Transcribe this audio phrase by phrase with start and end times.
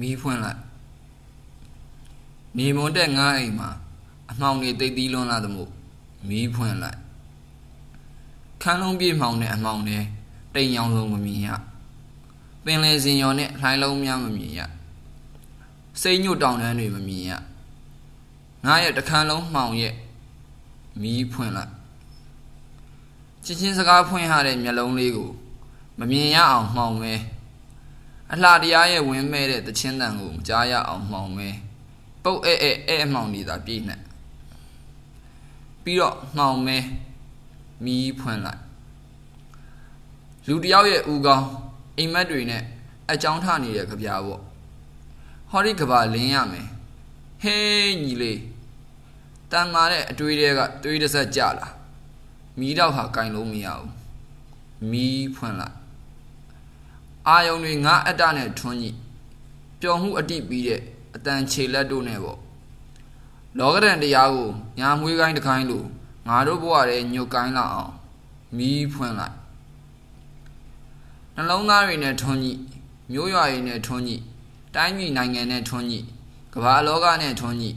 [0.00, 0.60] မီးဖွင့်လိုက်
[2.58, 3.70] နေမွန်တဲ့ငါးအိမ်မှာ
[4.30, 5.70] အမှောင်တွေတိတ်သီးလွန်းလာသမို့
[6.28, 6.98] မီးဖွင့်လိုက်
[8.62, 9.98] ခန်းလုံးပြေးမှောင်တဲ့အမှောင်တွေ
[10.54, 11.48] တိမ်ရောင်လုံးမမြင်ရ
[12.64, 14.60] ပင်လယ်စင်ရော်နဲ့လှိုင်းလုံးများမမြင်ရ
[16.00, 17.32] စိတ်ညွတ်တောင်တန်းတွေမမြင်ရ
[18.64, 19.94] ငါရဲ့တခန်းလုံးမှောင်ရဲ့
[21.00, 21.72] မီးဖွင့်လိုက်
[23.44, 25.30] ချင်းချင်းစကားဖွင့်ရတဲ့မျက်လုံးလေးကို
[25.98, 27.14] မမြင်ရအောင်မှောင်မဲ
[28.34, 31.48] အလှတရားရဲ့ဝင်းမဲ့တဲ့တချင်းတန်ကိုမကြားရအောင်မှောင်မဲ
[32.24, 33.96] ပုတ်အဲအဲအဲအမှောင်နေတာပြည့်နေ
[35.82, 36.78] ပြီးတော့မှောင်မဲ
[37.84, 38.60] မီးဖွင့်လိုက်
[40.48, 41.46] လူတယောက်ရဲ့ဦးကောင်း
[41.98, 42.62] အိမ်မက်တွေနဲ့
[43.10, 44.40] အကြောင်းထနေတဲ့ကြပြားပေါ့
[45.50, 46.68] ဟောဒီကဘာလင်းရမယ်
[47.42, 48.40] ဟေးညီလေး
[49.52, 51.68] တန်မာတဲ့အတွေးတွေကတွေးတစ်ဆက်ကြလာ
[52.58, 53.90] မီးတော့ဟာကင်လို့မရဘူး
[54.90, 55.81] မီးဖွင့်လိုက်
[57.28, 58.96] အာယုံတွေငါအတ္တနဲ့ထွန်းကြည့်
[59.80, 60.80] ပျော်မှုအတိပြီးတဲ့
[61.14, 62.38] အတန်ခြေလက်တို့နဲ့ပေါ့
[63.58, 65.86] လောကရန်တရားကိုညာမွေးကိုင်းတစ်ခိုင်းလို့
[66.28, 67.92] ငါတို့ဘဝရဲ့ညွတ်ကိုင်းလာအောင်
[68.56, 69.36] မီးဖွင့်လိုက်
[71.34, 72.60] နှလုံးသားတွေနဲ့ထွန်းကြည့်
[73.12, 74.22] မျိုးရွာတွေနဲ့ထွန်းကြည့်
[74.74, 76.06] တိုင်းပြည်နိုင်ငံနဲ့ထွန်းကြည့်
[76.54, 77.76] ကမ္ဘာလောကနဲ့ထွန်းကြည့်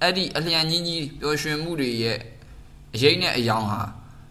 [0.00, 2.18] အဲ့ဒီအလျံကြီးကြီးပျော်ရွှင်မှုတွေရဲ့
[2.94, 3.80] အရေးနဲ့အယောင်ဟာ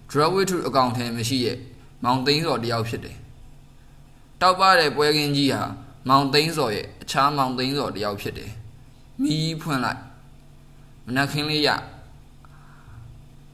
[0.09, 1.57] ဒရဝိထုအကောင့်ထဲမရှိရဲ့
[2.03, 3.17] မောင်သိန်းစော်တယောက်ဖြစ်တယ်
[4.43, 5.63] တောက်ပတဲ့ပွဲကင်းကြီးဟာ
[6.09, 8.51] မောင်သိန်းစော်ရဲ့အခြားမောင်သိန်းစော်တယောက်ဖြစ်တယ်
[9.23, 10.01] မီးဖွင့်လိုက်
[11.05, 11.69] မနက်ခင်းလေးရ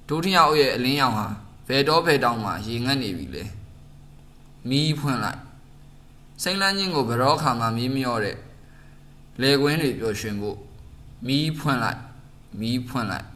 [0.07, 1.27] ဒုတိယအုပ်ရဲ့အလင်းရောင်ဟာ
[1.67, 3.43] ဘယ်တော့ဘယ်တောင်မှရေငတ်နေပြီလေ
[4.69, 5.39] မီးဖွင့်လိုက်
[6.41, 8.37] စိမ့်လန်းချင်းကိုဘရောခါမှမီးမြော့တဲ့
[9.41, 10.57] လေကွင်းတွေပျော်ရွှင်ဖို့
[11.27, 11.99] မီးဖွင့်လိုက်
[12.59, 13.27] မီးဖွင့်လိုက်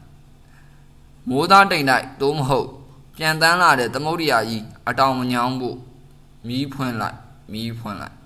[1.28, 2.68] မိုးသားတိမ်တိုက်သို့မဟုတ်
[3.16, 5.78] ပြန်တန်းလာတဲ့သမုဒ္ဒရာကြီးအတောင်မညောင်းဖို့
[6.46, 7.18] မီးဖွင့်လိုက်
[7.52, 8.16] မီးဖွင့်လိုက်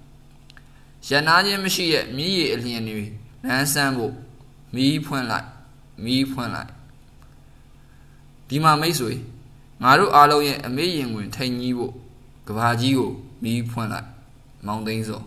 [1.08, 3.04] ရနာချင်းမရှိရဲ့မြည်ရည်အလျင်တွေ
[3.44, 4.14] လမ်းဆန်းဖို့
[4.74, 5.46] မီးဖွင့်လိုက်
[6.04, 6.70] မီးဖွင့်လိုက်
[8.48, 9.12] ဒီမှာမိတ်ဆွေ
[9.82, 11.92] ငါတို့အားလုံးရဲ့အမေးရင်ဝင်ထိန်ကြီးဖို့
[12.48, 13.10] ကဘာကြီးကို
[13.42, 14.08] မီးဖွင့်လိုက်
[14.66, 15.22] မောင်သိန်းစော